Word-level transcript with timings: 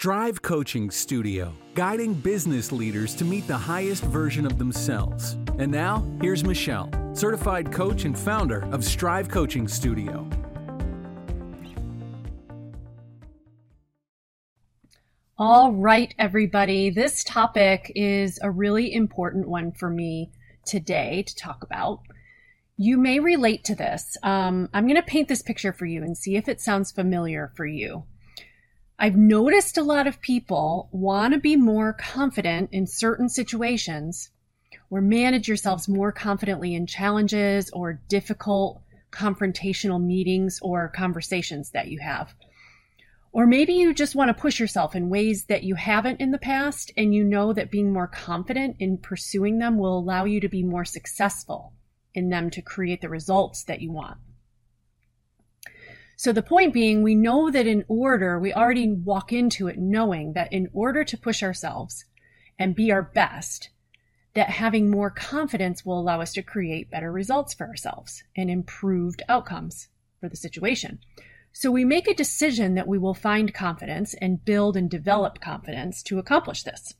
Strive 0.00 0.40
Coaching 0.42 0.92
Studio, 0.92 1.52
guiding 1.74 2.14
business 2.14 2.70
leaders 2.70 3.16
to 3.16 3.24
meet 3.24 3.48
the 3.48 3.56
highest 3.56 4.04
version 4.04 4.46
of 4.46 4.56
themselves. 4.56 5.32
And 5.58 5.72
now, 5.72 6.06
here's 6.20 6.44
Michelle, 6.44 6.88
certified 7.16 7.72
coach 7.72 8.04
and 8.04 8.16
founder 8.16 8.60
of 8.66 8.84
Strive 8.84 9.28
Coaching 9.28 9.66
Studio. 9.66 10.24
All 15.36 15.72
right, 15.72 16.14
everybody. 16.16 16.90
This 16.90 17.24
topic 17.24 17.90
is 17.96 18.38
a 18.40 18.52
really 18.52 18.94
important 18.94 19.48
one 19.48 19.72
for 19.72 19.90
me 19.90 20.30
today 20.64 21.24
to 21.24 21.34
talk 21.34 21.64
about. 21.64 22.02
You 22.76 22.98
may 22.98 23.18
relate 23.18 23.64
to 23.64 23.74
this. 23.74 24.16
Um, 24.22 24.68
I'm 24.72 24.86
going 24.86 24.94
to 24.94 25.02
paint 25.02 25.26
this 25.26 25.42
picture 25.42 25.72
for 25.72 25.86
you 25.86 26.04
and 26.04 26.16
see 26.16 26.36
if 26.36 26.48
it 26.48 26.60
sounds 26.60 26.92
familiar 26.92 27.52
for 27.56 27.66
you. 27.66 28.04
I've 29.00 29.16
noticed 29.16 29.78
a 29.78 29.84
lot 29.84 30.08
of 30.08 30.20
people 30.20 30.88
want 30.90 31.32
to 31.32 31.38
be 31.38 31.54
more 31.54 31.92
confident 31.92 32.70
in 32.72 32.88
certain 32.88 33.28
situations 33.28 34.30
or 34.90 35.00
manage 35.00 35.46
yourselves 35.46 35.88
more 35.88 36.10
confidently 36.10 36.74
in 36.74 36.84
challenges 36.84 37.70
or 37.70 38.00
difficult 38.08 38.82
confrontational 39.12 40.02
meetings 40.02 40.58
or 40.62 40.88
conversations 40.88 41.70
that 41.70 41.86
you 41.86 42.00
have. 42.00 42.34
Or 43.30 43.46
maybe 43.46 43.74
you 43.74 43.94
just 43.94 44.16
want 44.16 44.30
to 44.30 44.40
push 44.40 44.58
yourself 44.58 44.96
in 44.96 45.10
ways 45.10 45.44
that 45.44 45.62
you 45.62 45.76
haven't 45.76 46.20
in 46.20 46.32
the 46.32 46.38
past, 46.38 46.90
and 46.96 47.14
you 47.14 47.22
know 47.22 47.52
that 47.52 47.70
being 47.70 47.92
more 47.92 48.08
confident 48.08 48.76
in 48.80 48.98
pursuing 48.98 49.58
them 49.58 49.78
will 49.78 49.96
allow 49.96 50.24
you 50.24 50.40
to 50.40 50.48
be 50.48 50.64
more 50.64 50.84
successful 50.84 51.72
in 52.14 52.30
them 52.30 52.50
to 52.50 52.62
create 52.62 53.00
the 53.00 53.08
results 53.08 53.62
that 53.64 53.80
you 53.80 53.92
want. 53.92 54.18
So 56.18 56.32
the 56.32 56.42
point 56.42 56.74
being, 56.74 57.04
we 57.04 57.14
know 57.14 57.48
that 57.48 57.68
in 57.68 57.84
order, 57.86 58.40
we 58.40 58.52
already 58.52 58.90
walk 58.90 59.32
into 59.32 59.68
it 59.68 59.78
knowing 59.78 60.32
that 60.32 60.52
in 60.52 60.68
order 60.72 61.04
to 61.04 61.16
push 61.16 61.44
ourselves 61.44 62.04
and 62.58 62.74
be 62.74 62.90
our 62.90 63.02
best, 63.02 63.70
that 64.34 64.50
having 64.50 64.90
more 64.90 65.10
confidence 65.10 65.86
will 65.86 66.00
allow 66.00 66.20
us 66.20 66.32
to 66.32 66.42
create 66.42 66.90
better 66.90 67.12
results 67.12 67.54
for 67.54 67.68
ourselves 67.68 68.24
and 68.36 68.50
improved 68.50 69.22
outcomes 69.28 69.86
for 70.18 70.28
the 70.28 70.34
situation. 70.34 70.98
So 71.52 71.70
we 71.70 71.84
make 71.84 72.08
a 72.08 72.14
decision 72.14 72.74
that 72.74 72.88
we 72.88 72.98
will 72.98 73.14
find 73.14 73.54
confidence 73.54 74.12
and 74.14 74.44
build 74.44 74.76
and 74.76 74.90
develop 74.90 75.40
confidence 75.40 76.02
to 76.02 76.18
accomplish 76.18 76.64
this. 76.64 76.94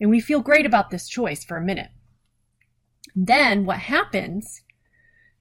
And 0.00 0.08
we 0.08 0.18
feel 0.18 0.40
great 0.40 0.64
about 0.64 0.88
this 0.88 1.10
choice 1.10 1.44
for 1.44 1.58
a 1.58 1.64
minute. 1.64 1.90
Then 3.14 3.66
what 3.66 3.80
happens 3.80 4.62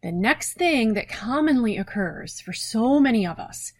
the 0.02 0.12
next 0.12 0.54
thing 0.54 0.94
that 0.94 1.10
commonly 1.10 1.78
occurs 1.78 2.40
for 2.40 2.54
so 2.54 3.00
many 3.00 3.28
of 3.28 3.40
us 3.40 3.74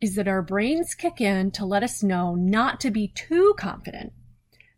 is 0.00 0.16
that 0.16 0.28
our 0.28 0.42
brains 0.42 0.94
kick 0.94 1.20
in 1.20 1.50
to 1.52 1.64
let 1.64 1.82
us 1.82 2.02
know 2.02 2.34
not 2.34 2.80
to 2.80 2.90
be 2.90 3.08
too 3.08 3.54
confident 3.56 4.12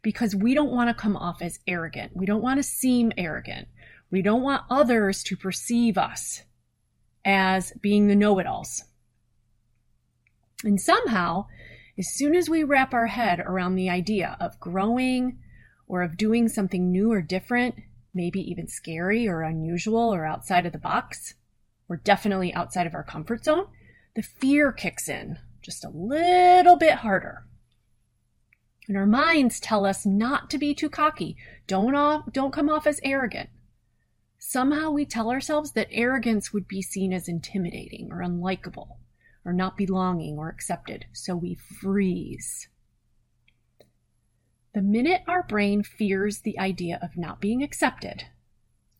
because 0.03 0.37
we 0.37 0.55
don't 0.55 0.71
want 0.71 0.89
to 0.89 0.95
come 1.03 1.17
off 1.17 1.43
as 1.43 1.59
arrogant. 1.67 2.13
We 2.15 2.27
don't 2.27 2.43
want 2.43 2.59
to 2.59 2.63
seem 2.63 3.11
arrogant. 3.17 3.67
We 4.11 4.23
don't 4.23 4.43
want 4.43 4.65
others 4.71 5.23
to 5.25 5.37
perceive 5.37 5.99
us 5.99 6.43
as 7.25 7.73
being 7.81 8.07
the 8.07 8.15
know 8.15 8.39
it 8.39 8.47
alls. 8.47 8.85
And 10.63 10.81
somehow, 10.81 11.47
as 11.99 12.15
soon 12.15 12.37
as 12.37 12.49
we 12.49 12.63
wrap 12.63 12.95
our 12.95 13.07
head 13.07 13.41
around 13.41 13.75
the 13.75 13.91
idea 13.91 14.37
of 14.39 14.61
growing 14.61 15.39
or 15.89 16.03
of 16.03 16.17
doing 16.17 16.49
something 16.49 16.93
new 16.93 17.11
or 17.11 17.23
different, 17.23 17.77
maybe 18.15 18.41
even 18.41 18.69
scary 18.69 19.29
or 19.29 19.43
unusual 19.43 20.15
or 20.15 20.25
outside 20.25 20.67
of 20.67 20.73
the 20.73 20.79
box, 20.79 21.35
or 21.89 21.97
definitely 21.97 22.55
outside 22.55 22.87
of 22.87 22.95
our 22.95 23.03
comfort 23.03 23.45
zone, 23.45 23.67
the 24.15 24.23
fear 24.23 24.73
kicks 24.73 25.09
in 25.09 25.39
just 25.61 25.85
a 25.85 25.91
little 25.91 26.77
bit 26.77 26.97
harder. 26.97 27.45
And 28.87 28.97
our 28.97 29.07
minds 29.07 29.59
tell 29.59 29.87
us 29.87 30.05
not 30.05 30.51
to 30.51 30.59
be 30.59 30.75
too 30.75 30.91
cocky. 30.91 31.37
Don't 31.67 31.95
off, 31.95 32.31
don't 32.33 32.53
come 32.53 32.69
off 32.69 32.87
as 32.87 33.01
arrogant. 33.03 33.49
Somehow 34.39 34.91
we 34.91 35.07
tell 35.07 35.31
ourselves 35.31 35.73
that 35.73 35.89
arrogance 35.91 36.53
would 36.53 36.69
be 36.69 36.83
seen 36.83 37.13
as 37.13 37.29
intimidating 37.29 38.11
or 38.13 38.19
unlikable 38.19 38.99
or 39.45 39.55
not 39.55 39.77
belonging 39.77 40.37
or 40.37 40.49
accepted. 40.49 41.07
So 41.13 41.35
we 41.35 41.55
freeze. 41.55 42.69
The 44.75 44.83
minute 44.83 45.23
our 45.29 45.45
brain 45.45 45.85
fears 45.85 46.41
the 46.41 46.59
idea 46.59 46.99
of 47.01 47.17
not 47.17 47.41
being 47.41 47.63
accepted, 47.63 48.25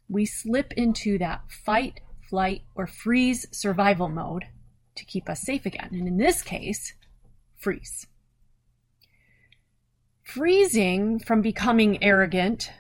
we 0.09 0.25
slip 0.25 0.73
into 0.77 1.19
that 1.19 1.51
fight, 1.51 2.01
flight, 2.31 2.63
or 2.77 2.87
freeze 2.87 3.47
survival 3.51 4.09
mode 4.09 4.45
to 4.95 5.05
keep 5.05 5.29
us 5.29 5.43
safe 5.43 5.67
again. 5.67 5.89
And 5.91 6.07
in 6.07 6.17
this 6.17 6.43
case, 6.43 6.95
freeze. 7.57 8.07
Freezing 10.23 11.19
from 11.19 11.43
becoming 11.43 12.03
arrogant, 12.05 12.71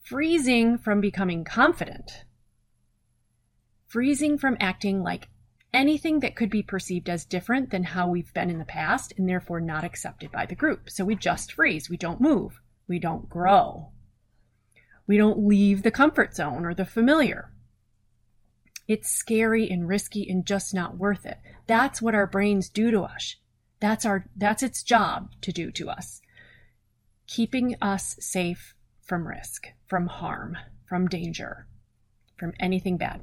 freezing 0.00 0.78
from 0.78 1.00
becoming 1.00 1.42
confident, 1.42 2.24
freezing 3.88 4.38
from 4.38 4.56
acting 4.60 5.02
like 5.02 5.28
anything 5.72 6.20
that 6.20 6.36
could 6.36 6.50
be 6.50 6.62
perceived 6.62 7.08
as 7.08 7.24
different 7.24 7.70
than 7.70 7.84
how 7.84 8.08
we've 8.08 8.32
been 8.34 8.50
in 8.50 8.58
the 8.58 8.64
past 8.64 9.12
and 9.16 9.28
therefore 9.28 9.60
not 9.60 9.84
accepted 9.84 10.30
by 10.32 10.46
the 10.46 10.54
group. 10.54 10.90
So 10.90 11.04
we 11.04 11.14
just 11.14 11.52
freeze. 11.52 11.88
We 11.88 11.96
don't 11.96 12.20
move. 12.20 12.60
We 12.88 12.98
don't 12.98 13.28
grow. 13.28 13.90
We 15.06 15.16
don't 15.16 15.46
leave 15.46 15.82
the 15.82 15.90
comfort 15.90 16.34
zone 16.34 16.64
or 16.64 16.74
the 16.74 16.84
familiar. 16.84 17.52
It's 18.88 19.10
scary 19.10 19.70
and 19.70 19.88
risky 19.88 20.28
and 20.28 20.44
just 20.44 20.74
not 20.74 20.98
worth 20.98 21.24
it. 21.24 21.38
That's 21.66 22.02
what 22.02 22.14
our 22.14 22.26
brains 22.26 22.68
do 22.68 22.90
to 22.90 23.02
us. 23.02 23.36
That's 23.78 24.04
our 24.04 24.26
that's 24.36 24.62
its 24.62 24.82
job 24.82 25.30
to 25.42 25.52
do 25.52 25.70
to 25.72 25.88
us. 25.88 26.20
Keeping 27.26 27.76
us 27.80 28.16
safe 28.18 28.74
from 29.00 29.26
risk, 29.26 29.68
from 29.86 30.08
harm, 30.08 30.56
from 30.88 31.06
danger, 31.06 31.66
from 32.36 32.52
anything 32.58 32.96
bad. 32.96 33.22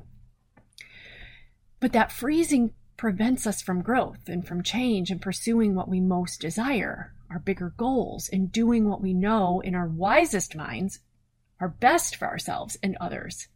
But 1.80 1.94
that 1.94 2.12
freezing 2.12 2.74
prevents 2.98 3.46
us 3.46 3.62
from 3.62 3.84
growth 3.84 4.28
and 4.28 4.46
from 4.46 4.64
change 4.64 5.12
and 5.12 5.22
pursuing 5.22 5.76
what 5.76 5.88
we 5.88 6.02
most 6.02 6.42
desire, 6.42 7.14
our 7.30 7.40
bigger 7.40 7.74
goals, 7.78 8.30
and 8.30 8.52
doing 8.52 8.90
what 8.90 9.02
we 9.02 9.14
know 9.14 9.60
in 9.62 9.76
our 9.76 9.88
wisest 9.88 10.56
minds 10.56 11.00
are 11.60 11.70
best 11.70 12.16
for 12.16 12.28
ourselves 12.28 12.78
and 12.82 12.98
others. 13.00 13.48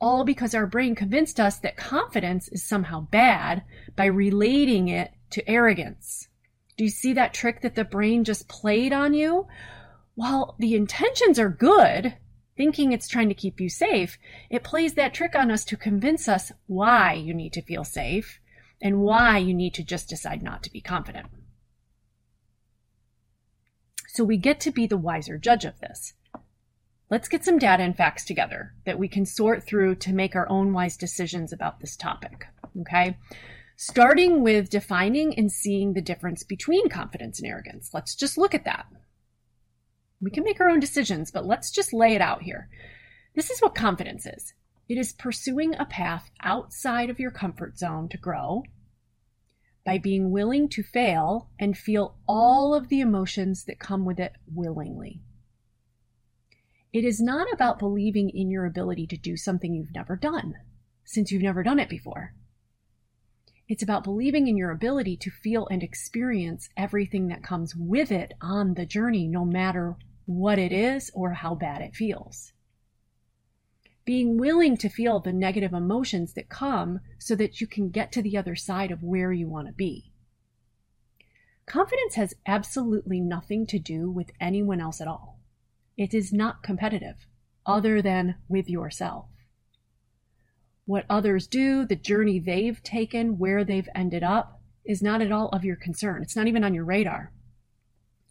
All 0.00 0.24
because 0.24 0.54
our 0.54 0.66
brain 0.66 0.94
convinced 0.94 1.40
us 1.40 1.58
that 1.58 1.76
confidence 1.76 2.48
is 2.48 2.62
somehow 2.62 3.00
bad 3.10 3.64
by 3.96 4.04
relating 4.04 4.88
it 4.88 5.12
to 5.30 5.48
arrogance. 5.48 6.28
Do 6.76 6.84
you 6.84 6.90
see 6.90 7.14
that 7.14 7.34
trick 7.34 7.62
that 7.62 7.74
the 7.74 7.84
brain 7.84 8.24
just 8.24 8.48
played 8.48 8.92
on 8.92 9.14
you? 9.14 9.46
While 10.14 10.54
the 10.58 10.74
intentions 10.74 11.38
are 11.38 11.48
good, 11.48 12.14
thinking 12.56 12.92
it's 12.92 13.08
trying 13.08 13.28
to 13.28 13.34
keep 13.34 13.60
you 13.60 13.68
safe, 13.68 14.18
it 14.50 14.64
plays 14.64 14.94
that 14.94 15.14
trick 15.14 15.34
on 15.34 15.50
us 15.50 15.64
to 15.66 15.76
convince 15.76 16.28
us 16.28 16.52
why 16.66 17.12
you 17.12 17.34
need 17.34 17.52
to 17.52 17.62
feel 17.62 17.84
safe 17.84 18.40
and 18.80 19.00
why 19.00 19.38
you 19.38 19.54
need 19.54 19.74
to 19.74 19.84
just 19.84 20.08
decide 20.08 20.42
not 20.42 20.62
to 20.62 20.70
be 20.70 20.80
confident. 20.80 21.26
So 24.08 24.24
we 24.24 24.36
get 24.38 24.60
to 24.60 24.70
be 24.70 24.86
the 24.86 24.96
wiser 24.96 25.36
judge 25.36 25.64
of 25.64 25.78
this. 25.80 26.14
Let's 27.10 27.28
get 27.28 27.44
some 27.44 27.58
data 27.58 27.82
and 27.82 27.96
facts 27.96 28.24
together 28.24 28.74
that 28.84 28.98
we 28.98 29.08
can 29.08 29.26
sort 29.26 29.64
through 29.64 29.96
to 29.96 30.12
make 30.12 30.34
our 30.34 30.48
own 30.48 30.72
wise 30.72 30.96
decisions 30.96 31.52
about 31.52 31.80
this 31.80 31.96
topic. 31.96 32.46
Okay. 32.80 33.16
Starting 33.76 34.42
with 34.42 34.70
defining 34.70 35.38
and 35.38 35.52
seeing 35.52 35.92
the 35.92 36.00
difference 36.00 36.42
between 36.42 36.88
confidence 36.88 37.38
and 37.38 37.48
arrogance. 37.48 37.90
Let's 37.92 38.14
just 38.16 38.38
look 38.38 38.54
at 38.54 38.64
that. 38.64 38.86
We 40.20 40.30
can 40.30 40.44
make 40.44 40.60
our 40.60 40.68
own 40.68 40.80
decisions, 40.80 41.30
but 41.30 41.46
let's 41.46 41.70
just 41.70 41.92
lay 41.92 42.14
it 42.14 42.20
out 42.20 42.42
here. 42.42 42.68
This 43.34 43.50
is 43.50 43.60
what 43.60 43.74
confidence 43.74 44.26
is 44.26 44.54
it 44.88 44.96
is 44.96 45.12
pursuing 45.12 45.74
a 45.74 45.84
path 45.84 46.30
outside 46.42 47.10
of 47.10 47.18
your 47.18 47.30
comfort 47.30 47.76
zone 47.78 48.08
to 48.08 48.16
grow 48.16 48.62
by 49.84 49.98
being 49.98 50.30
willing 50.30 50.68
to 50.68 50.82
fail 50.82 51.50
and 51.58 51.76
feel 51.76 52.16
all 52.26 52.74
of 52.74 52.88
the 52.88 53.00
emotions 53.00 53.64
that 53.64 53.78
come 53.78 54.04
with 54.04 54.18
it 54.18 54.32
willingly. 54.52 55.20
It 56.92 57.04
is 57.04 57.20
not 57.20 57.52
about 57.52 57.78
believing 57.78 58.30
in 58.30 58.50
your 58.50 58.64
ability 58.64 59.06
to 59.08 59.16
do 59.16 59.36
something 59.36 59.74
you've 59.74 59.94
never 59.94 60.16
done, 60.16 60.54
since 61.04 61.30
you've 61.30 61.42
never 61.42 61.62
done 61.62 61.78
it 61.78 61.88
before. 61.88 62.34
It's 63.68 63.82
about 63.82 64.04
believing 64.04 64.46
in 64.46 64.56
your 64.56 64.70
ability 64.70 65.16
to 65.18 65.30
feel 65.30 65.66
and 65.68 65.82
experience 65.82 66.68
everything 66.76 67.28
that 67.28 67.42
comes 67.42 67.74
with 67.76 68.12
it 68.12 68.34
on 68.40 68.74
the 68.74 68.86
journey, 68.86 69.26
no 69.26 69.44
matter 69.44 69.96
what 70.26 70.58
it 70.58 70.72
is 70.72 71.10
or 71.14 71.32
how 71.32 71.54
bad 71.54 71.80
it 71.80 71.94
feels. 71.94 72.52
Being 74.04 74.38
willing 74.38 74.76
to 74.76 74.88
feel 74.88 75.18
the 75.18 75.32
negative 75.32 75.72
emotions 75.72 76.34
that 76.34 76.48
come 76.48 77.00
so 77.18 77.34
that 77.36 77.60
you 77.60 77.66
can 77.66 77.88
get 77.90 78.12
to 78.12 78.22
the 78.22 78.36
other 78.36 78.54
side 78.54 78.90
of 78.90 79.02
where 79.02 79.32
you 79.32 79.48
want 79.48 79.66
to 79.66 79.72
be. 79.72 80.12
Confidence 81.66 82.14
has 82.14 82.34
absolutely 82.46 83.20
nothing 83.20 83.66
to 83.66 83.78
do 83.78 84.10
with 84.10 84.30
anyone 84.40 84.80
else 84.80 85.00
at 85.00 85.08
all. 85.08 85.40
It 85.96 86.14
is 86.14 86.32
not 86.32 86.62
competitive, 86.62 87.26
other 87.64 88.00
than 88.00 88.36
with 88.48 88.68
yourself. 88.68 89.26
What 90.84 91.06
others 91.10 91.48
do, 91.48 91.84
the 91.84 91.96
journey 91.96 92.38
they've 92.38 92.80
taken, 92.84 93.38
where 93.38 93.64
they've 93.64 93.88
ended 93.94 94.22
up, 94.22 94.60
is 94.84 95.02
not 95.02 95.20
at 95.20 95.32
all 95.32 95.48
of 95.48 95.64
your 95.64 95.74
concern. 95.74 96.22
It's 96.22 96.36
not 96.36 96.46
even 96.46 96.62
on 96.62 96.74
your 96.74 96.84
radar. 96.84 97.32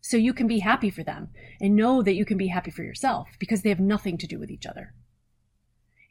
So 0.07 0.17
you 0.17 0.33
can 0.33 0.45
be 0.45 0.59
happy 0.59 0.91
for 0.91 1.01
them 1.01 1.29
and 1.59 1.75
know 1.75 2.03
that 2.03 2.13
you 2.13 2.25
can 2.25 2.37
be 2.37 2.49
happy 2.49 2.69
for 2.69 2.83
yourself 2.83 3.27
because 3.39 3.63
they 3.63 3.69
have 3.69 3.79
nothing 3.79 4.19
to 4.19 4.27
do 4.27 4.37
with 4.37 4.51
each 4.51 4.67
other. 4.67 4.93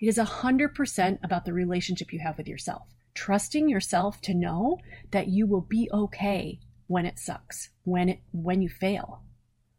It 0.00 0.08
is 0.08 0.18
100% 0.18 1.18
about 1.22 1.44
the 1.44 1.52
relationship 1.52 2.12
you 2.12 2.18
have 2.18 2.36
with 2.36 2.48
yourself, 2.48 2.88
trusting 3.14 3.68
yourself 3.68 4.20
to 4.22 4.34
know 4.34 4.78
that 5.12 5.28
you 5.28 5.46
will 5.46 5.60
be 5.60 5.88
okay 5.92 6.58
when 6.88 7.06
it 7.06 7.20
sucks, 7.20 7.70
when 7.84 8.08
it 8.08 8.18
when 8.32 8.60
you 8.60 8.68
fail, 8.68 9.22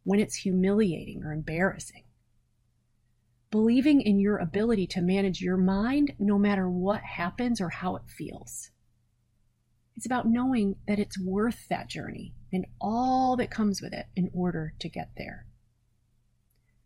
when 0.05 0.21
it's 0.21 0.35
humiliating 0.35 1.21
or 1.21 1.33
embarrassing. 1.33 2.03
Believing 3.51 3.99
in 3.99 4.17
your 4.17 4.37
ability 4.37 4.87
to 4.87 5.01
manage 5.01 5.41
your 5.41 5.57
mind 5.57 6.13
no 6.19 6.39
matter 6.39 6.69
what 6.69 7.01
happens 7.01 7.59
or 7.59 7.67
how 7.67 7.97
it 7.97 8.03
feels. 8.07 8.71
It's 9.95 10.05
about 10.05 10.27
knowing 10.27 10.75
that 10.87 10.99
it's 10.99 11.19
worth 11.19 11.67
that 11.69 11.89
journey 11.89 12.33
and 12.51 12.65
all 12.81 13.37
that 13.37 13.49
comes 13.49 13.81
with 13.81 13.93
it 13.93 14.07
in 14.15 14.29
order 14.33 14.73
to 14.79 14.89
get 14.89 15.11
there. 15.17 15.45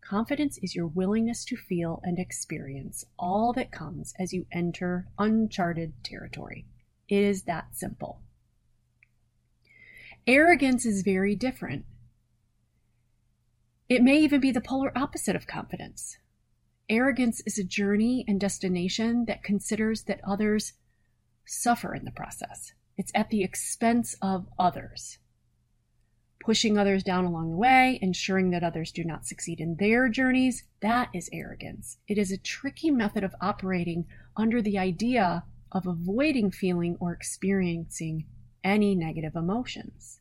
Confidence 0.00 0.58
is 0.62 0.74
your 0.74 0.86
willingness 0.86 1.44
to 1.44 1.56
feel 1.56 2.00
and 2.02 2.18
experience 2.18 3.04
all 3.18 3.52
that 3.52 3.70
comes 3.70 4.12
as 4.18 4.32
you 4.32 4.46
enter 4.52 5.06
uncharted 5.18 5.92
territory. 6.02 6.66
It 7.08 7.22
is 7.22 7.42
that 7.42 7.74
simple. 7.76 8.20
Arrogance 10.26 10.84
is 10.84 11.02
very 11.02 11.34
different. 11.34 11.84
It 13.88 14.02
may 14.02 14.18
even 14.18 14.40
be 14.40 14.52
the 14.52 14.60
polar 14.60 14.96
opposite 14.96 15.34
of 15.34 15.46
confidence. 15.46 16.18
Arrogance 16.88 17.40
is 17.46 17.58
a 17.58 17.64
journey 17.64 18.24
and 18.28 18.40
destination 18.40 19.24
that 19.26 19.42
considers 19.42 20.04
that 20.04 20.20
others 20.26 20.74
suffer 21.44 21.94
in 21.94 22.04
the 22.04 22.12
process. 22.12 22.72
It's 23.00 23.12
at 23.14 23.30
the 23.30 23.42
expense 23.42 24.14
of 24.20 24.46
others. 24.58 25.16
Pushing 26.38 26.76
others 26.76 27.02
down 27.02 27.24
along 27.24 27.50
the 27.50 27.56
way, 27.56 27.98
ensuring 28.02 28.50
that 28.50 28.62
others 28.62 28.92
do 28.92 29.04
not 29.04 29.24
succeed 29.24 29.58
in 29.58 29.76
their 29.76 30.10
journeys, 30.10 30.64
that 30.80 31.08
is 31.14 31.30
arrogance. 31.32 31.96
It 32.08 32.18
is 32.18 32.30
a 32.30 32.36
tricky 32.36 32.90
method 32.90 33.24
of 33.24 33.34
operating 33.40 34.04
under 34.36 34.60
the 34.60 34.76
idea 34.76 35.44
of 35.72 35.86
avoiding 35.86 36.50
feeling 36.50 36.98
or 37.00 37.14
experiencing 37.14 38.26
any 38.62 38.94
negative 38.94 39.34
emotions. 39.34 40.20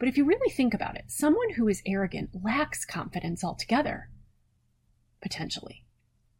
But 0.00 0.08
if 0.08 0.16
you 0.16 0.24
really 0.24 0.50
think 0.52 0.74
about 0.74 0.96
it, 0.96 1.12
someone 1.12 1.50
who 1.50 1.68
is 1.68 1.80
arrogant 1.86 2.30
lacks 2.42 2.84
confidence 2.84 3.44
altogether, 3.44 4.08
potentially. 5.22 5.84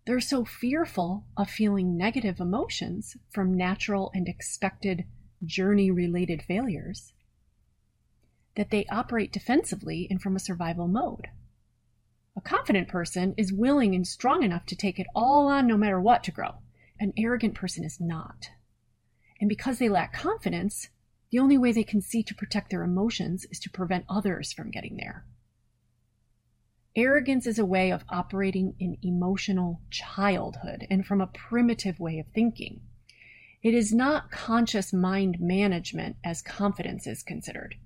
They're 0.05 0.19
so 0.19 0.45
fearful 0.45 1.27
of 1.37 1.49
feeling 1.49 1.97
negative 1.97 2.41
emotions 2.41 3.17
from 3.31 3.57
natural 3.57 4.11
and 4.17 4.29
expected 4.29 5.05
journey 5.46 5.91
related 5.91 6.43
failures 6.43 7.12
that 8.56 8.70
they 8.70 8.87
operate 8.87 9.32
defensively 9.32 10.06
and 10.11 10.23
from 10.23 10.37
a 10.37 10.41
survival 10.41 10.88
mode. 10.88 11.29
A 12.37 12.41
confident 12.41 12.88
person 12.88 13.35
is 13.37 13.52
willing 13.52 13.94
and 13.94 14.06
strong 14.06 14.43
enough 14.43 14.67
to 14.67 14.76
take 14.76 14.99
it 14.99 15.06
all 15.14 15.46
on 15.46 15.67
no 15.67 15.76
matter 15.76 16.00
what 16.00 16.25
to 16.25 16.32
grow. 16.32 16.56
An 16.99 17.12
arrogant 17.17 17.55
person 17.55 17.85
is 17.85 18.00
not. 18.00 18.50
And 19.41 19.49
because 19.49 19.79
they 19.79 19.88
lack 19.88 20.12
confidence, 20.12 20.88
the 21.31 21.38
only 21.38 21.58
way 21.58 21.73
they 21.73 21.85
can 21.85 22.00
see 22.00 22.23
to 22.23 22.35
protect 22.35 22.70
their 22.70 22.85
emotions 22.85 23.44
is 23.50 23.58
to 23.61 23.70
prevent 23.70 24.05
others 24.08 24.52
from 24.52 24.70
getting 24.70 24.97
there. 24.97 25.25
Arrogance 26.97 27.47
is 27.47 27.58
a 27.58 27.67
way 27.67 27.90
of 27.90 28.05
operating 28.08 28.76
in 28.79 28.97
emotional 29.02 29.81
childhood 29.90 30.87
and 30.88 31.05
from 31.05 31.20
a 31.20 31.26
primitive 31.26 31.99
way 31.99 32.20
of 32.20 32.26
thinking. 32.29 32.81
It 33.64 33.72
is 33.72 33.94
not 33.94 34.31
conscious 34.31 34.93
mind 34.93 35.40
management 35.40 36.16
as 36.22 36.43
confidence 36.43 37.06
is 37.06 37.22
considered. 37.22 37.76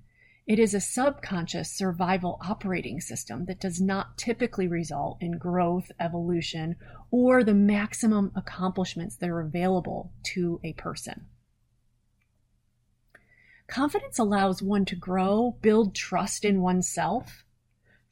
It 0.45 0.59
is 0.59 0.73
a 0.73 0.81
subconscious 0.81 1.71
survival 1.71 2.37
operating 2.41 2.99
system 2.99 3.45
that 3.45 3.61
does 3.61 3.79
not 3.79 4.17
typically 4.17 4.67
result 4.67 5.19
in 5.21 5.37
growth, 5.37 5.89
evolution, 5.97 6.75
or 7.11 7.45
the 7.45 7.53
maximum 7.53 8.33
accomplishments 8.35 9.15
that 9.15 9.29
are 9.29 9.39
available 9.39 10.11
to 10.33 10.59
a 10.65 10.73
person. 10.73 11.27
Confidence 13.67 14.19
allows 14.19 14.61
one 14.61 14.83
to 14.83 14.97
grow, 14.97 15.57
build 15.61 15.95
trust 15.95 16.43
in 16.43 16.59
oneself. 16.59 17.45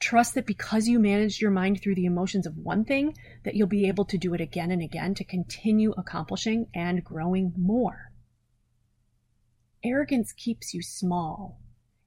Trust 0.00 0.34
that 0.34 0.46
because 0.46 0.86
you 0.86 1.00
managed 1.00 1.40
your 1.40 1.50
mind 1.50 1.80
through 1.80 1.96
the 1.96 2.06
emotions 2.06 2.46
of 2.46 2.56
one 2.56 2.84
thing, 2.84 3.16
that 3.44 3.54
you'll 3.54 3.66
be 3.66 3.88
able 3.88 4.04
to 4.04 4.18
do 4.18 4.32
it 4.32 4.40
again 4.40 4.70
and 4.70 4.80
again 4.80 5.14
to 5.16 5.24
continue 5.24 5.92
accomplishing 5.98 6.68
and 6.72 7.02
growing 7.02 7.52
more. 7.56 8.12
Arrogance 9.84 10.32
keeps 10.32 10.72
you 10.72 10.82
small, 10.82 11.60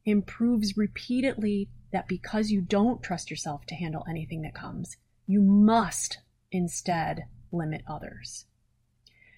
improves 0.05 0.77
repeatedly 0.77 1.69
that 1.91 2.07
because 2.07 2.49
you 2.49 2.61
don't 2.61 3.03
trust 3.03 3.29
yourself 3.29 3.65
to 3.65 3.75
handle 3.75 4.05
anything 4.09 4.41
that 4.41 4.55
comes, 4.55 4.95
you 5.27 5.41
must 5.41 6.19
instead 6.51 7.25
limit 7.51 7.81
others. 7.87 8.45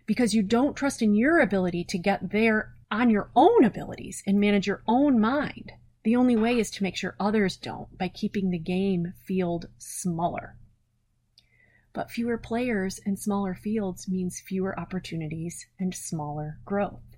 Because 0.06 0.36
you 0.36 0.44
don't 0.44 0.76
trust 0.76 1.02
in 1.02 1.16
your 1.16 1.40
ability 1.40 1.84
to 1.86 1.98
get 1.98 2.32
there 2.32 2.76
on 2.92 3.10
your 3.10 3.32
own 3.36 3.64
abilities 3.64 4.22
and 4.28 4.40
manage 4.40 4.68
your 4.68 4.84
own 4.88 5.20
mind. 5.20 5.72
The 6.04 6.16
only 6.16 6.36
way 6.36 6.60
is 6.60 6.70
to 6.72 6.84
make 6.84 6.98
sure 6.98 7.16
others 7.20 7.56
don't 7.56 7.98
by 7.98 8.10
keeping 8.10 8.50
the 8.50 8.60
game 8.60 9.14
field 9.26 9.68
smaller. 9.78 10.58
But 11.94 12.12
fewer 12.12 12.38
players 12.38 13.00
and 13.06 13.18
smaller 13.18 13.54
fields 13.54 14.10
means 14.10 14.42
fewer 14.42 14.78
opportunities 14.78 15.68
and 15.80 15.94
smaller 15.94 16.60
growth. 16.66 17.18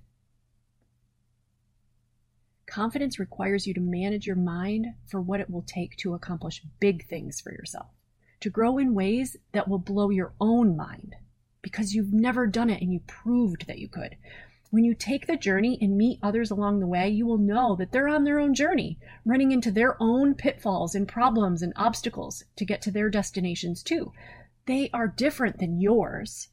Confidence 2.66 3.18
requires 3.18 3.66
you 3.66 3.74
to 3.74 3.80
manage 3.80 4.26
your 4.26 4.36
mind 4.36 4.86
for 5.06 5.20
what 5.20 5.40
it 5.40 5.48
will 5.48 5.62
take 5.62 5.96
to 5.98 6.14
accomplish 6.14 6.62
big 6.78 7.08
things 7.08 7.40
for 7.40 7.52
yourself, 7.52 7.88
to 8.40 8.50
grow 8.50 8.76
in 8.76 8.94
ways 8.94 9.36
that 9.52 9.68
will 9.68 9.78
blow 9.78 10.10
your 10.10 10.34
own 10.40 10.76
mind 10.76 11.14
because 11.62 11.94
you've 11.94 12.12
never 12.12 12.46
done 12.46 12.70
it 12.70 12.80
and 12.82 12.92
you 12.92 13.00
proved 13.06 13.66
that 13.66 13.78
you 13.78 13.88
could. 13.88 14.16
When 14.70 14.84
you 14.84 14.94
take 14.94 15.26
the 15.26 15.36
journey 15.36 15.78
and 15.80 15.96
meet 15.96 16.18
others 16.22 16.50
along 16.50 16.80
the 16.80 16.86
way, 16.86 17.08
you 17.08 17.24
will 17.24 17.38
know 17.38 17.76
that 17.76 17.92
they're 17.92 18.08
on 18.08 18.24
their 18.24 18.40
own 18.40 18.54
journey, 18.54 18.98
running 19.24 19.52
into 19.52 19.70
their 19.70 20.00
own 20.02 20.34
pitfalls 20.34 20.94
and 20.94 21.06
problems 21.06 21.62
and 21.62 21.72
obstacles 21.76 22.44
to 22.56 22.64
get 22.64 22.82
to 22.82 22.90
their 22.90 23.08
destinations 23.08 23.82
too. 23.82 24.12
They 24.66 24.90
are 24.92 25.06
different 25.06 25.58
than 25.58 25.80
yours. 25.80 26.48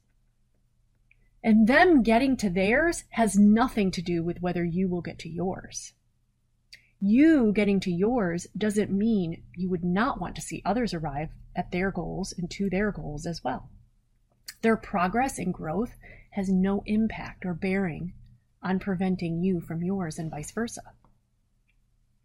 And 1.44 1.68
them 1.68 2.04
getting 2.04 2.38
to 2.38 2.50
theirs 2.50 3.04
has 3.10 3.38
nothing 3.38 3.92
to 3.92 4.02
do 4.02 4.24
with 4.24 4.42
whether 4.42 4.64
you 4.64 4.88
will 4.88 5.02
get 5.02 5.20
to 5.20 5.30
yours. 5.30 5.94
You 7.02 7.52
getting 7.52 7.82
to 7.82 7.92
yours 7.92 8.48
doesn't 8.58 8.92
mean 8.92 9.44
you 9.58 9.70
would 9.70 9.84
not 9.84 10.22
want 10.22 10.36
to 10.36 10.42
see 10.42 10.62
others 10.64 10.94
arrive 10.94 11.32
at 11.56 11.72
their 11.72 11.92
goals 11.92 12.34
and 12.38 12.50
to 12.52 12.70
their 12.70 12.92
goals 12.92 13.26
as 13.26 13.44
well. 13.44 13.70
Their 14.62 14.78
progress 14.78 15.38
and 15.38 15.54
growth 15.54 15.98
has 16.34 16.50
no 16.50 16.84
impact 16.86 17.46
or 17.46 17.54
bearing 17.54 18.14
on 18.62 18.80
preventing 18.80 19.44
you 19.44 19.62
from 19.62 19.84
yours 19.84 20.18
and 20.18 20.32
vice 20.32 20.52
versa. 20.52 20.82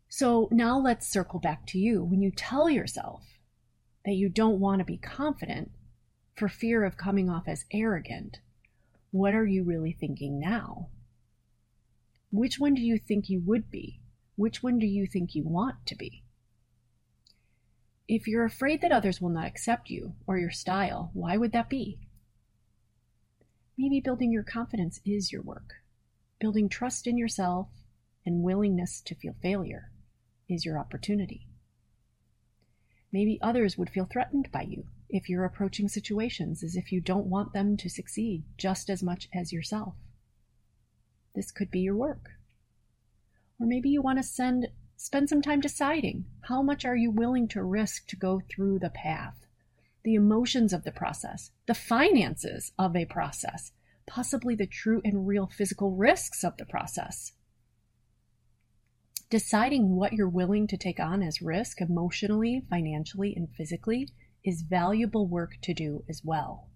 So 0.09 0.49
now 0.51 0.79
let's 0.79 1.07
circle 1.07 1.41
back 1.41 1.67
to 1.69 1.79
you. 1.79 2.03
When 2.03 2.23
you 2.23 2.31
tell 2.31 2.71
yourself 2.71 3.23
that 4.07 4.15
you 4.15 4.29
don't 4.29 4.61
want 4.61 4.79
to 4.79 4.85
be 4.85 4.97
confident 4.97 5.71
for 6.35 6.49
fear 6.49 6.85
of 6.85 6.97
coming 6.97 7.29
off 7.29 7.47
as 7.47 7.67
arrogant, 7.73 8.39
what 9.11 9.35
are 9.35 9.45
you 9.45 9.65
really 9.65 9.93
thinking 9.93 10.41
now? 10.41 10.89
Which 12.31 12.59
one 12.59 12.75
do 12.75 12.83
you 12.83 12.99
think 12.99 13.29
you 13.29 13.43
would 13.45 13.71
be? 13.71 14.01
Which 14.37 14.63
one 14.63 14.79
do 14.79 14.87
you 14.87 15.07
think 15.07 15.35
you 15.35 15.45
want 15.45 15.85
to 15.87 15.97
be? 15.97 16.23
If 18.07 18.27
you're 18.27 18.45
afraid 18.45 18.81
that 18.81 18.93
others 18.93 19.21
will 19.21 19.29
not 19.29 19.47
accept 19.47 19.91
you 19.91 20.15
or 20.27 20.39
your 20.39 20.51
style, 20.51 21.11
why 21.13 21.37
would 21.37 21.53
that 21.53 21.69
be? 21.69 21.99
Maybe 23.79 24.01
building 24.01 24.33
your 24.33 24.43
confidence 24.43 25.01
is 25.05 25.31
your 25.31 25.43
work. 25.43 25.75
Building 26.41 26.69
trust 26.69 27.07
in 27.07 27.17
yourself 27.17 27.69
and 28.27 28.43
willingness 28.43 29.01
to 29.03 29.15
feel 29.15 29.37
failure 29.41 29.93
is 30.49 30.65
your 30.65 30.81
opportunity. 30.81 31.47
Maybe 33.13 33.39
others 33.41 33.79
would 33.79 33.89
feel 33.89 34.05
threatened 34.05 34.51
by 34.51 34.63
you 34.63 34.89
if 35.09 35.29
you're 35.29 35.45
approaching 35.45 35.89
situations 35.89 36.65
as 36.65 36.75
if 36.75 36.91
you 36.91 37.01
don't 37.01 37.29
want 37.29 37.53
them 37.53 37.77
to 37.77 37.89
succeed 37.89 38.43
just 38.57 38.91
as 38.91 39.01
much 39.01 39.29
as 39.33 39.53
yourself. 39.53 39.95
This 41.37 41.53
could 41.53 41.71
be 41.71 41.81
your 41.81 41.97
work. 41.97 42.31
Or 43.61 43.67
maybe 43.67 43.91
you 43.91 44.03
want 44.03 44.19
to 44.19 44.25
send 44.25 44.67
spend 44.97 45.29
some 45.29 45.41
time 45.41 45.61
deciding 45.61 46.25
how 46.49 46.63
much 46.63 46.85
are 46.85 46.97
you 46.97 47.13
willing 47.13 47.47
to 47.47 47.63
risk 47.63 48.09
to 48.09 48.17
go 48.17 48.43
through 48.51 48.81
the 48.81 48.91
path 48.91 49.47
the 50.09 50.15
emotions 50.15 50.73
of 50.73 50.85
the 50.85 50.91
process, 50.91 51.51
the 51.67 51.75
finances 51.75 52.73
of 52.79 52.97
a 52.97 53.05
process, 53.05 53.73
possibly 54.07 54.55
the 54.55 54.67
true 54.67 55.03
and 55.05 55.27
real 55.27 55.47
physical 55.47 55.95
risks 55.95 56.43
of 56.43 56.57
the 56.57 56.65
process. 56.65 57.33
Deciding 59.29 59.97
what 59.97 60.15
you're 60.15 60.27
willing 60.27 60.67
to 60.67 60.79
take 60.79 60.99
on 60.99 61.23
as 61.23 61.43
risk 61.43 61.83
emotionally, 61.83 62.63
financially, 62.71 63.35
and 63.37 63.51
physically 63.55 64.09
is 64.43 64.63
valuable 64.63 65.27
work 65.27 65.59
to 65.61 65.75
do 65.75 66.03
as 66.09 66.23
well. 66.25 66.71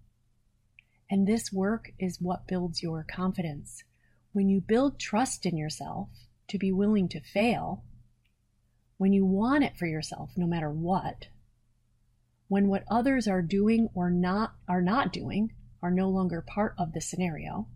And 1.09 1.25
this 1.25 1.51
work 1.51 1.89
is 1.97 2.21
what 2.21 2.47
builds 2.47 2.83
your 2.83 3.03
confidence. 3.03 3.83
When 4.31 4.47
you 4.47 4.61
build 4.61 4.99
trust 4.99 5.47
in 5.47 5.57
yourself 5.57 6.09
to 6.49 6.59
be 6.59 6.71
willing 6.71 7.09
to 7.09 7.19
fail, 7.19 7.83
when 8.97 9.11
you 9.11 9.25
want 9.25 9.63
it 9.63 9.75
for 9.75 9.87
yourself, 9.87 10.29
no 10.37 10.45
matter 10.45 10.69
what, 10.69 11.29
when 12.47 12.67
what 12.67 12.83
others 12.89 13.27
are 13.27 13.41
doing 13.41 13.89
or 13.93 14.09
not 14.09 14.55
are 14.67 14.81
not 14.81 15.13
doing 15.13 15.53
are 15.81 15.91
no 15.91 16.09
longer 16.09 16.41
part 16.41 16.75
of 16.77 16.93
the 16.93 17.01
scenario, 17.01 17.67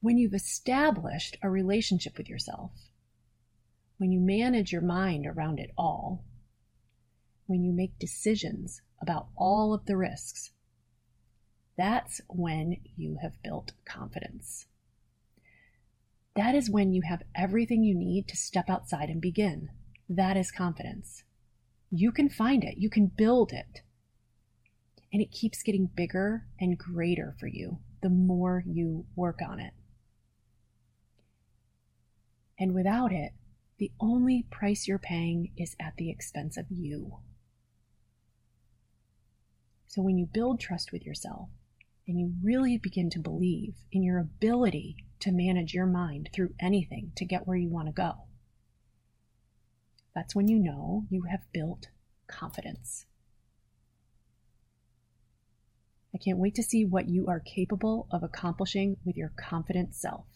when 0.00 0.18
you've 0.18 0.34
established 0.34 1.36
a 1.42 1.50
relationship 1.50 2.16
with 2.16 2.28
yourself, 2.28 2.72
when 3.96 4.12
you 4.12 4.20
manage 4.20 4.72
your 4.72 4.82
mind 4.82 5.26
around 5.26 5.58
it 5.58 5.70
all, 5.76 6.24
when 7.46 7.64
you 7.64 7.72
make 7.72 7.98
decisions 7.98 8.82
about 9.00 9.28
all 9.36 9.74
of 9.74 9.86
the 9.86 9.96
risks, 9.96 10.50
that's 11.76 12.20
when 12.28 12.76
you 12.96 13.18
have 13.22 13.42
built 13.42 13.72
confidence. 13.84 14.66
That 16.34 16.54
is 16.54 16.70
when 16.70 16.92
you 16.92 17.02
have 17.02 17.22
everything 17.34 17.82
you 17.82 17.96
need 17.96 18.28
to 18.28 18.36
step 18.36 18.68
outside 18.68 19.08
and 19.08 19.20
begin. 19.20 19.70
That 20.08 20.36
is 20.36 20.50
confidence. 20.52 21.24
You 21.90 22.12
can 22.12 22.28
find 22.28 22.64
it, 22.64 22.78
you 22.78 22.90
can 22.90 23.06
build 23.06 23.52
it. 23.52 23.82
And 25.12 25.22
it 25.22 25.30
keeps 25.30 25.62
getting 25.62 25.86
bigger 25.86 26.46
and 26.60 26.78
greater 26.78 27.34
for 27.38 27.46
you 27.46 27.78
the 28.02 28.10
more 28.10 28.62
you 28.66 29.06
work 29.16 29.40
on 29.46 29.58
it. 29.58 29.72
And 32.58 32.74
without 32.74 33.12
it, 33.12 33.32
the 33.78 33.92
only 34.00 34.44
price 34.50 34.86
you're 34.86 34.98
paying 34.98 35.52
is 35.56 35.76
at 35.80 35.96
the 35.96 36.10
expense 36.10 36.56
of 36.56 36.66
you. 36.68 37.18
So 39.86 40.02
when 40.02 40.18
you 40.18 40.26
build 40.26 40.60
trust 40.60 40.92
with 40.92 41.06
yourself 41.06 41.48
and 42.06 42.18
you 42.18 42.34
really 42.42 42.76
begin 42.76 43.08
to 43.10 43.18
believe 43.18 43.74
in 43.92 44.02
your 44.02 44.18
ability 44.18 44.96
to 45.20 45.32
manage 45.32 45.72
your 45.72 45.86
mind 45.86 46.30
through 46.32 46.54
anything 46.60 47.12
to 47.16 47.24
get 47.24 47.46
where 47.46 47.56
you 47.56 47.68
want 47.68 47.86
to 47.86 47.92
go, 47.92 48.27
that's 50.18 50.34
when 50.34 50.48
you 50.48 50.58
know 50.58 51.04
you 51.10 51.22
have 51.30 51.52
built 51.52 51.86
confidence. 52.26 53.06
I 56.12 56.18
can't 56.18 56.38
wait 56.38 56.56
to 56.56 56.62
see 56.64 56.84
what 56.84 57.08
you 57.08 57.28
are 57.28 57.38
capable 57.38 58.08
of 58.10 58.24
accomplishing 58.24 58.96
with 59.04 59.16
your 59.16 59.32
confident 59.38 59.94
self. 59.94 60.26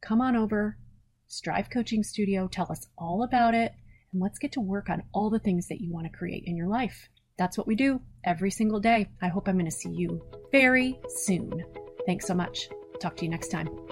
Come 0.00 0.20
on 0.20 0.36
over, 0.36 0.78
Strive 1.26 1.70
Coaching 1.70 2.04
Studio, 2.04 2.46
tell 2.46 2.70
us 2.70 2.86
all 2.96 3.24
about 3.24 3.52
it, 3.52 3.72
and 4.12 4.22
let's 4.22 4.38
get 4.38 4.52
to 4.52 4.60
work 4.60 4.88
on 4.88 5.02
all 5.12 5.28
the 5.28 5.40
things 5.40 5.66
that 5.66 5.80
you 5.80 5.92
want 5.92 6.06
to 6.06 6.16
create 6.16 6.44
in 6.46 6.56
your 6.56 6.68
life. 6.68 7.08
That's 7.36 7.58
what 7.58 7.66
we 7.66 7.74
do 7.74 8.00
every 8.22 8.52
single 8.52 8.78
day. 8.78 9.08
I 9.20 9.26
hope 9.26 9.48
I'm 9.48 9.58
going 9.58 9.64
to 9.64 9.72
see 9.72 9.90
you 9.90 10.22
very 10.52 11.00
soon. 11.08 11.64
Thanks 12.06 12.28
so 12.28 12.34
much. 12.34 12.68
Talk 13.00 13.16
to 13.16 13.24
you 13.24 13.30
next 13.30 13.48
time. 13.48 13.87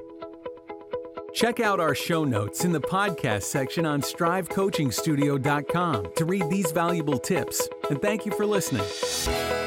Check 1.37 1.61
out 1.61 1.79
our 1.81 1.95
show 1.95 2.25
notes 2.25 2.65
in 2.65 2.73
the 2.73 2.81
podcast 2.81 3.43
section 3.43 3.85
on 3.85 4.01
strivecoachingstudio.com 4.01 6.13
to 6.17 6.25
read 6.25 6.49
these 6.49 6.73
valuable 6.73 7.19
tips. 7.19 7.69
And 7.91 8.01
thank 8.01 8.25
you 8.25 8.33
for 8.33 8.47
listening. 8.47 9.66